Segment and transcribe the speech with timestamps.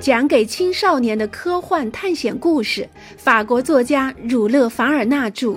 [0.00, 5.48] 讲给青少年的科幻探险故事，法国作家儒勒·凡尔纳著，《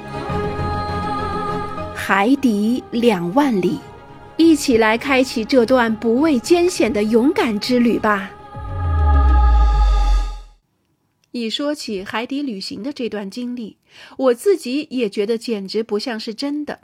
[1.94, 3.74] 海底两万里》，
[4.38, 8.32] 一起来开启这段不畏艰险的勇敢之旅吧。
[11.30, 13.78] 一说起海底旅行的这段经历，
[14.18, 16.80] 我自己也觉得简直不像是真的。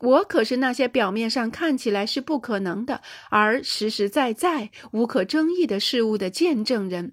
[0.00, 7.12] 我可是那些表面上看起来是不可能的，而实实在在无可争议的事物的见证人。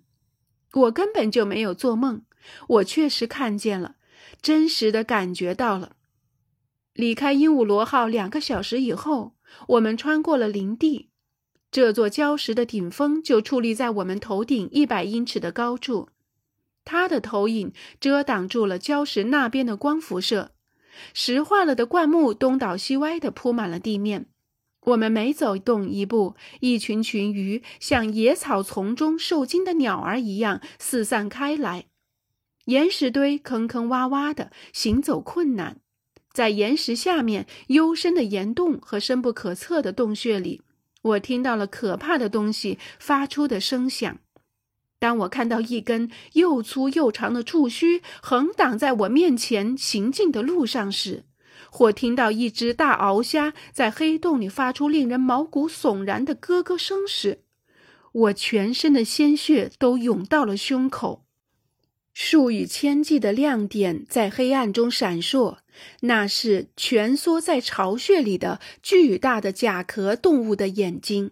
[0.73, 2.23] 我根本就没有做梦，
[2.67, 3.95] 我确实看见了，
[4.41, 5.93] 真实的感觉到了。
[6.93, 9.35] 离开鹦鹉螺号两个小时以后，
[9.67, 11.09] 我们穿过了林地，
[11.69, 16.09] 这座礁石的顶峰就矗立在我们头顶一百英尺的高处，
[16.85, 20.51] 它的投影遮挡住了礁石那边的光辐射。
[21.13, 24.27] 石化了的灌木东倒西歪地铺满了地面，
[24.81, 31.85] 我们每走动一步，一群群鱼像野草丛中受惊的鸟儿一样四散开来。
[32.65, 35.79] 岩石堆坑坑洼洼的，行走困难。
[36.33, 40.61] 在岩石下面幽深的岩洞和深不可测的洞穴里，
[41.01, 44.19] 我听到了可怕的东西发出的声响。
[44.99, 51.25] 当我看到一根又粗又长的触须横挡在我面前行进的路上时，
[51.69, 57.41] 或听到一只大鳌虾在黑洞里发出令人毛骨悚然的咯咯声时，
[58.11, 61.23] 我全身的鲜血都涌到了胸口。
[62.13, 65.57] 数以千计的亮点在黑暗中闪烁，
[66.01, 71.29] 那是蜷缩在巢穴里的巨大的甲壳动物的眼睛。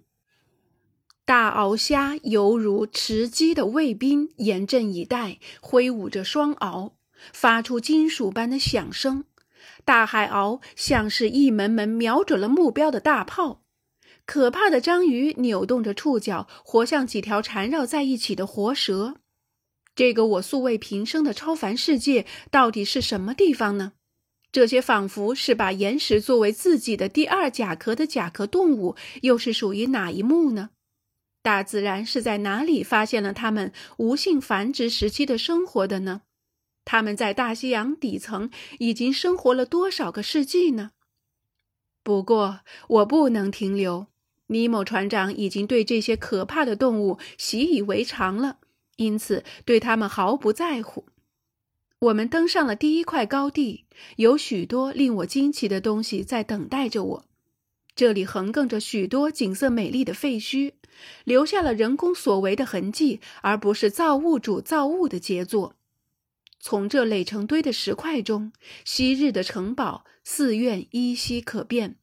[1.25, 6.91] 大鳌虾犹如持击的卫兵，严阵以待，挥舞着双鳌，
[7.33, 9.23] 发出金属般的响声。
[9.83, 13.63] 大海鳌像是一门门瞄准了目标的大炮。
[14.27, 19.15] 可怕的章鱼扭动着触角，活像几条缠绕在一起的活蛇。
[19.95, 23.93] 这个我素未平生的超凡世界，到底是什么地方呢？
[24.51, 30.69] 这些仿佛是把岩石作为自己的第二甲壳的甲壳动物，又是属于哪一目呢？
[31.45, 36.23] 大自然是在哪里发现了它们无性繁殖时期的生活的呢？
[36.83, 40.89] 它们在大西洋底层已经生活了多少个世纪呢？
[42.01, 44.07] 不过我不能停留。
[44.47, 48.57] 尼莫船长已经对这些可怕的动物习以为常了，
[48.95, 51.05] 因此对他们毫不在乎。
[51.99, 53.85] 我们登上了第一块高地，
[54.15, 57.25] 有许多令我惊奇的东西在等待着我。
[57.95, 60.73] 这里横亘着许多景色美丽的废墟，
[61.23, 65.75] 留下了人工所为的痕迹，而不是造物主造物的杰作。
[66.59, 68.51] 从这垒成堆的石块中，
[68.83, 71.95] 昔日的城堡、寺院依稀可辨，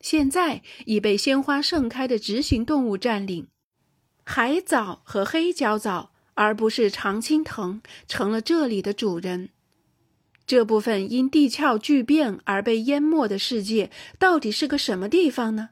[0.00, 3.48] 现在已被鲜花盛开的直行动物占领。
[4.24, 9.48] 海藻和黑胶藻，而不是常青藤，成了这里的主人。
[10.48, 15.68] 这部分因地壳巨变而被淹没的世界，到底是个什么地方呢？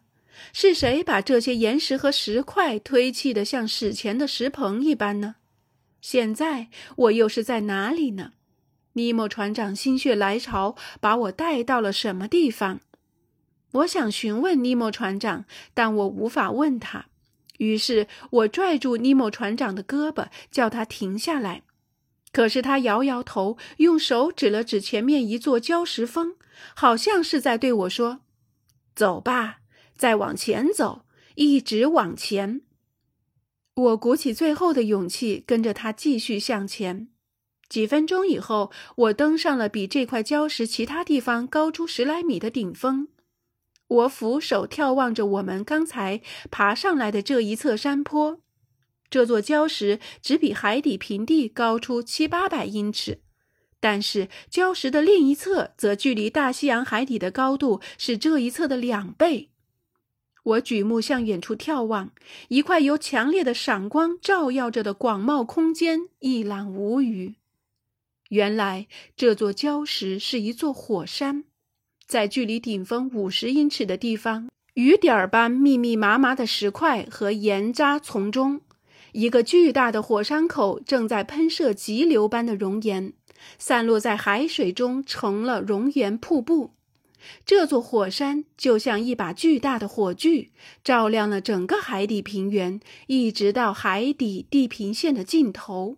[0.53, 5.37] 是谁把这些岩石和石块推砌的像史前的石棚一般呢？
[6.03, 8.33] 现在我又是在哪里呢？
[8.93, 12.81] 尼莫船长心血来潮把我带到了什么地方？
[13.73, 17.07] 我想询问尼莫船长，但我无法问他。
[17.57, 21.63] 于是我拽住尼莫船长的胳膊，叫他停下来。
[22.37, 26.37] 可是他摇摇头，用手指了指前面一座礁石峰，
[26.75, 28.21] 好像是在对我说
[28.95, 29.61] ：“走吧，
[29.97, 32.61] 再往前走，一直往前。”
[33.75, 37.09] 我鼓起最后的勇气，跟着他继续向前。
[37.71, 43.09] 几分钟以后，我登上了比这块礁石其他地方高出十来米的顶峰。
[43.89, 46.21] 我俯首眺望着我们刚才
[46.51, 48.43] 爬上来的这一侧山坡。
[49.09, 53.21] 这座礁石只比海底平地高出七八百英尺，
[53.81, 59.51] 但是礁石的另一侧则距离大西洋海底的高度是这一侧的两倍。
[60.43, 62.13] 我举目向远处眺望，
[62.49, 67.35] 一块由强烈的闪光照耀着的广袤空间一览无余。
[68.29, 68.87] 原来
[69.17, 71.45] 这座礁石是一座火山，
[72.07, 78.61] 在距离顶峰五十英尺的地方，雨点儿般密密麻麻的石块和岩渣丛中。
[79.17, 83.15] 一个巨大的火山口正在喷射急流般的熔岩，
[83.59, 86.73] 散落在海水中，成了熔岩瀑布。
[87.47, 90.53] 这座火山就像一把巨大的火炬，
[90.85, 95.97] 照亮了整个海底平原，一直到海底地平线的尽头。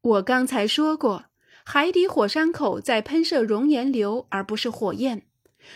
[0.00, 1.26] 我刚才说过，
[1.62, 5.26] 海底火山口在喷射熔岩流，而不是火焰。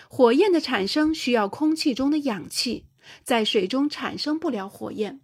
[0.09, 2.87] 火焰的产生需要空气中的氧气，
[3.23, 5.21] 在水中产生不了火焰。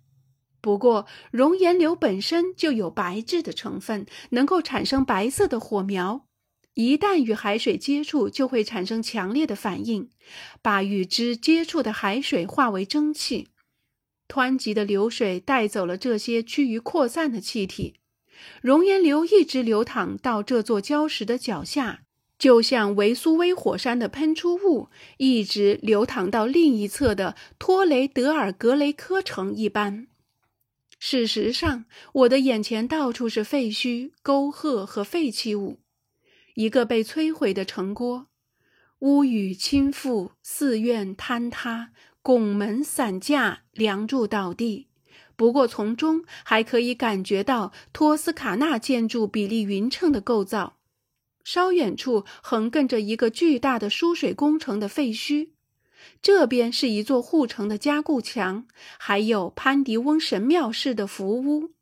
[0.64, 6.24] 不过，熔岩流本身就有白质的成分，能够产生白色的火苗。
[6.72, 10.08] 一旦与海水接触，就会产生强烈的反应，
[10.62, 13.48] 把与之接触的海水化为蒸汽。
[14.26, 17.96] 湍急的流水带走了这些趋于扩散的气体，
[18.62, 22.04] 熔岩流一直流淌到这座礁石的脚下，
[22.38, 24.88] 就像维苏威火山的喷出物
[25.18, 30.06] 一直流淌到另一侧的托雷德尔格雷科城一般。
[31.06, 31.84] 事实上，
[32.14, 35.80] 我的眼前到处是废墟、沟壑和废弃物。
[36.54, 38.28] 一个被摧毁的城郭，
[39.00, 41.90] 屋宇倾覆，寺院坍塌，
[42.22, 44.88] 拱门散架，梁柱倒地。
[45.36, 50.78] 不过，从中还可以感觉到托斯卡纳建筑比例匀称的构造。
[51.44, 55.50] 稍远处横亘着一个巨大的输水工程的废墟，
[56.22, 58.66] 这边是一座护城的加固墙，
[58.98, 61.72] 还有潘迪翁神庙式的浮屋。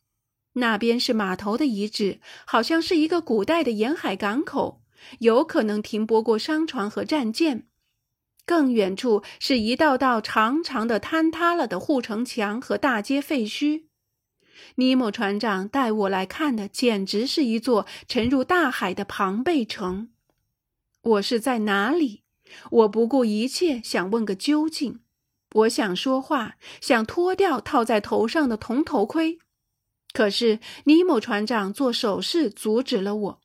[0.55, 4.83] 那边是码头的遗址，好像是一个古代的沿海港口，
[5.21, 7.67] 有可能停泊过商船和战舰。
[8.45, 13.85] 更远处是一道道长长的坍塌了的护城墙和大街废墟。
[14.75, 20.11] 尼莫船长带我来看的，简直是一座沉入大海的庞贝城。
[21.03, 22.22] 我是在哪里？
[22.71, 25.01] 我不顾一切想问个究竟。
[25.55, 29.39] 我想说话，想脱掉套在头上的铜头盔。
[30.13, 33.41] 可是尼莫船长做手势阻止了我。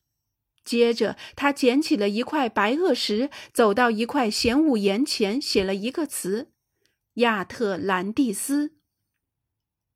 [0.64, 6.52] 接着，他捡起了一块白垩石，走到一块玄武岩前，写了一个词
[7.16, 8.74] ：“亚特兰蒂斯。”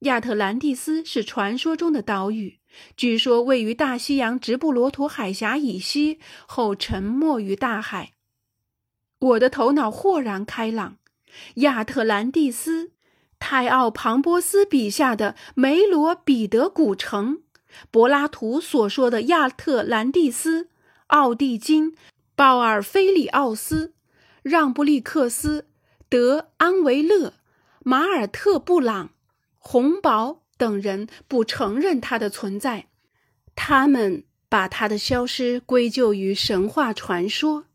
[0.07, 2.59] 亚特兰蒂斯是传说中的岛屿，
[2.95, 8.13] 据说位于大西洋直布罗陀海峡以西，后沉没于大海。
[9.21, 10.97] 我的头脑豁然开朗，
[11.55, 12.91] 亚特兰蒂斯。
[13.43, 17.41] 泰奥庞波斯笔下的梅罗彼得古城，
[17.89, 20.69] 柏拉图所说的亚特兰蒂斯，
[21.07, 21.95] 奥地金、
[22.35, 23.93] 鲍尔菲里奥斯、
[24.43, 25.65] 让布利克斯、
[26.07, 27.33] 德安维勒、
[27.83, 29.09] 马尔特布朗、
[29.57, 32.89] 洪堡等人不承认他的存在，
[33.55, 37.65] 他们把他的消失归咎于神话传说，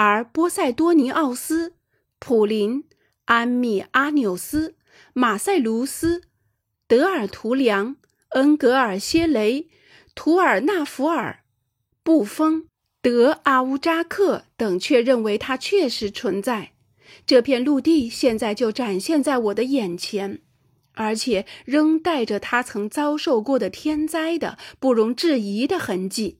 [0.00, 1.74] 而波塞多尼奥斯、
[2.20, 2.84] 普林、
[3.24, 4.76] 安米阿纽斯。
[5.12, 6.22] 马塞卢斯、
[6.86, 7.96] 德尔图良、
[8.28, 9.68] 恩格尔歇雷、
[10.14, 11.40] 图尔纳福尔、
[12.04, 12.68] 布丰、
[13.02, 16.74] 德阿乌扎克等却认为它确实存在。
[17.26, 20.42] 这片陆地现在就展现在我的眼前，
[20.92, 26.38] 而且仍带着他曾遭受过的天灾的不容置疑的痕迹。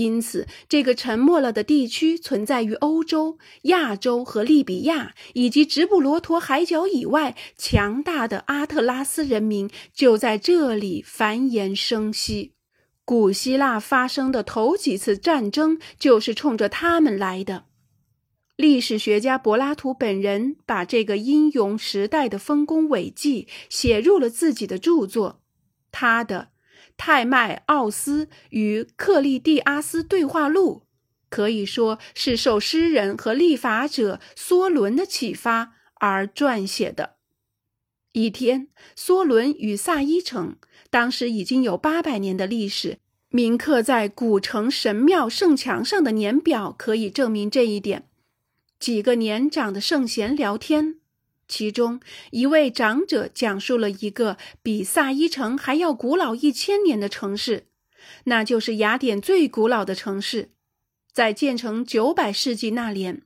[0.00, 7.36] 因此，这个沉没了的地区存在于欧洲、亚洲和利比亚以及直布罗陀海角以外。
[7.58, 12.54] 强大的阿特拉斯人民就在这里繁衍生息。
[13.04, 17.64] 古希腊发生的头几次战争就是冲着他们来的。
[18.56, 25.40] 历史学家柏拉图本人把这个英勇时代的丰功伟绩写入了自己的著作，
[25.90, 26.49] 他的。
[27.02, 30.82] 泰迈奥斯与克利蒂阿斯对话录
[31.30, 37.14] 可以说是受诗人和立法者梭伦的启发而撰写的。
[38.12, 40.56] 一天，梭伦与萨伊城
[40.90, 42.98] 当时已经有八百年的历史，
[43.30, 48.10] 铭刻在古城神庙圣墙上的年表可以证明这一点。
[48.78, 50.99] 几个年长的圣贤聊天。
[51.50, 57.64] 其中一位长者讲述了一个比萨伊城还要古老一千年的城市，
[58.24, 60.50] 那就是雅典最古老的城市。
[61.12, 63.22] 在建成九百世纪那年，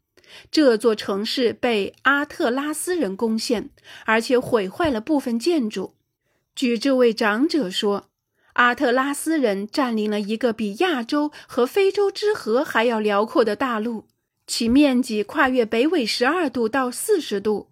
[0.50, 3.68] 这座城市被阿特拉斯人攻陷，
[4.06, 5.92] 而且毁坏了部分建筑。
[6.54, 8.08] 据这位长者说，
[8.54, 14.06] 阿特拉斯人占领了一个比亚洲和非洲之河还要辽阔的大陆，
[14.46, 17.68] 其面积跨越北纬十二度到四十度。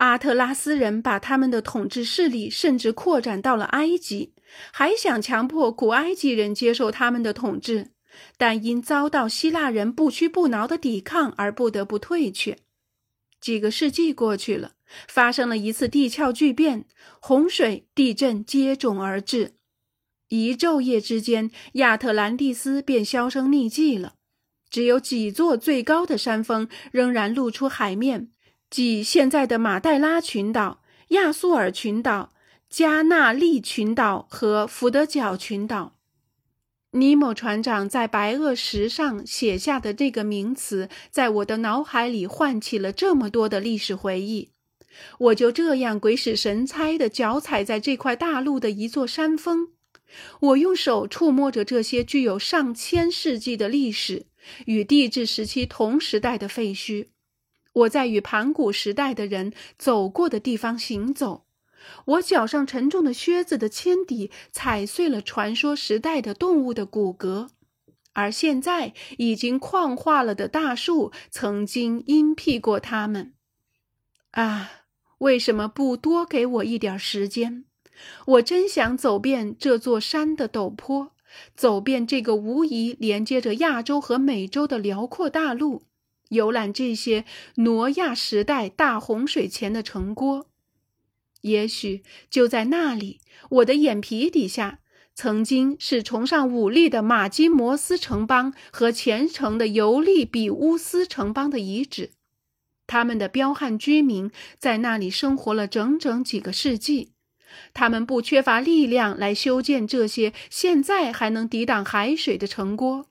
[0.00, 4.32] 阿特拉斯人把他们的统治势力甚至扩展到了埃及，
[4.72, 7.90] 还想强迫古埃及人接受他们的统治，
[8.38, 12.56] 但因遭到希腊人不屈不挠的抵抗而不得不退却。
[13.42, 14.72] 几个世纪过去了，
[15.06, 16.86] 发生了一次地壳巨变，
[17.20, 19.52] 洪水、地震接踵而至，
[20.28, 24.14] 一昼夜之间，亚特兰蒂斯便销声匿迹了，
[24.70, 28.30] 只有几座最高的山峰仍然露出海面。
[28.70, 32.32] 即现在的马代拉群岛、亚速尔群岛、
[32.68, 35.96] 加纳利群岛和福德角群岛。
[36.92, 44.50] 尼莫船长在白垩石上写下的这个名词，在我的脑海里唤起了这么多的历史回忆。
[45.18, 49.68] 我就这样鬼使神差地脚踩在这块大陆的一座山峰，
[50.40, 54.26] 我用手触摸着这些具有上千世纪的历史
[54.66, 57.06] 与地质时期同时代的废墟。
[57.72, 61.46] 我在与盘古时代的人走过的地方行走，
[62.04, 67.48] 我脚上沉重的靴子的铅底踩碎了传说时代的动物的骨骼，
[68.12, 73.34] 而现在已经矿化了的大树曾经荫庇过它们。
[74.32, 74.72] 啊！
[75.18, 77.66] 为什么不多给我一点时间？
[78.24, 81.12] 我真想走遍这座山的陡坡，
[81.54, 85.82] 走遍这个无疑连接着亚洲和美洲的辽阔大陆，
[86.30, 87.24] 游览这些
[87.56, 90.46] 挪亚时代大洪水前的城郭。
[91.42, 93.20] 也许就在那里，
[93.50, 94.80] 我的眼皮底下，
[95.14, 102.10] 曾经是崇尚武力的马基摩斯城邦和虔诚的尤利比乌斯城邦的遗址。
[102.86, 107.12] 他们的彪悍居民在那里生活了整整几个世纪，
[107.72, 113.09] 他们不缺乏力量来修建这些现在还能抵挡海水的城郭。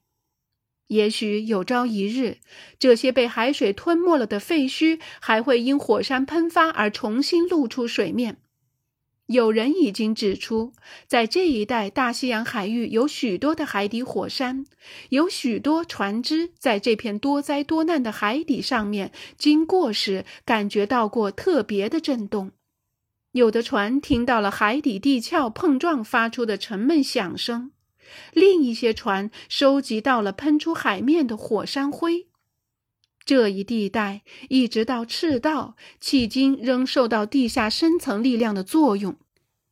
[0.90, 2.38] 也许有朝一日，
[2.78, 8.38] 这些被海水吞没了的废墟还会因火山喷发而重新露出水面。
[9.28, 10.74] 有人已经指出，
[11.06, 14.66] 在这一带大西洋海域有许多的海底火山，
[15.10, 22.52] 有许多船只在这片多灾多难的海底上面经过时，感觉到过特别的震动。
[23.34, 27.70] 有的船听到了海底地壳碰撞发出的沉闷响声，
[28.34, 32.28] 另一些船收集到了喷出海面的火山灰。
[33.26, 39.18] 这一地带一直到赤道，迄今仍受到地下深层力量的作用。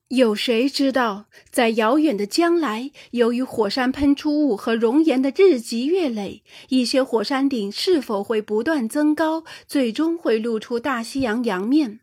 [0.09, 11.99] 有谁知道，在遥远的将来，由于火山喷出物和熔岩的日积月累，一些火山顶是否会不断增高，最终会露出大西洋洋面？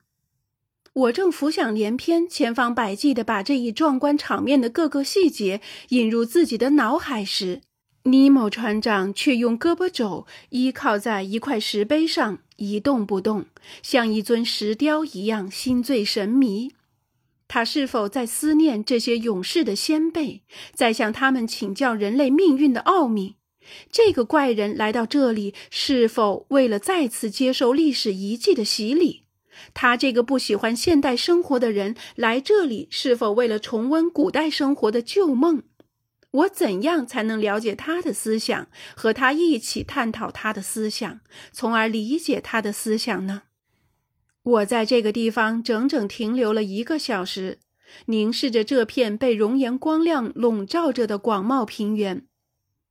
[0.95, 7.63] 我正浮想联翩，千方百计地把这一壮观场面的各个细节引入自己的脑海时，
[8.05, 13.47] 尼莫船长却用胳膊肘依靠在一块石碑上一动不动，
[13.83, 16.73] 像一尊石雕一样心醉神迷。
[17.49, 23.35] 他是否在思念这些勇士的先辈，在向他们请教人类命运的奥秘？
[23.91, 29.24] 这个怪人来到这里，是否为了再次接受历史遗迹的洗礼？
[29.73, 35.63] 他这个不喜欢现代生活的人来这里，是否为了重温古代生活的旧梦？
[36.31, 41.21] 我怎样才能了解他的思想，和他一起探讨他的思想，
[41.53, 43.43] 从而理解他的思想呢？
[44.43, 47.61] 我在这个地方整整停留了一个小时，
[48.07, 52.27] 凝视着这片被熔岩光亮笼罩着的广袤平原。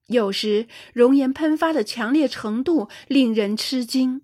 [0.08, 4.22] 有时，熔岩喷发的强烈程度令人吃惊，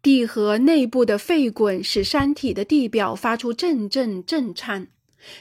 [0.00, 4.88] 地核内部的沸滚使山体的地表发出阵阵震颤。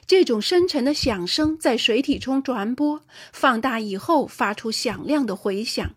[0.08, 5.92] 这种深沉的响声在水体中传播，放大以后发出响亮的回响。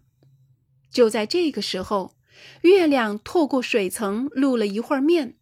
[0.92, 2.14] 就在这个时候，
[2.60, 5.34] 月亮透过水层露了一会儿面，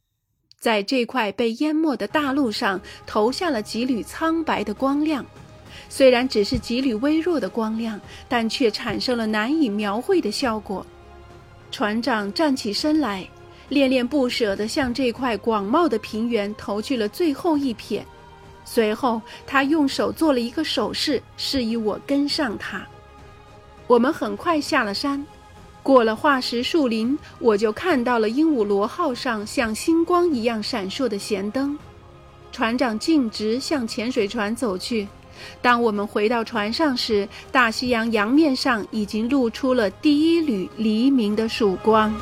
[0.58, 5.26] 在这块被淹没的大陆上投下了几缕苍白的光亮。
[5.88, 10.86] 虽然只是几缕微弱的光亮，但却产生了难以描绘的效果。
[11.70, 13.28] 船长站起身来，
[13.68, 18.02] 恋恋不舍地向这块广袤的平原投去了最后一瞥。
[18.64, 22.86] 随后，他用手做了一个手势，示意我跟上他。
[23.86, 25.24] 我们很快下了山，
[25.82, 31.78] 过了化石树林，我就看到了鹦鹉螺号上像星光一样闪烁的舷灯。
[32.52, 35.08] 船长径直向潜水船走去。
[35.60, 42.14] 当我们回到船上时，大西洋洋面上已经露出了第一缕黎明的曙光。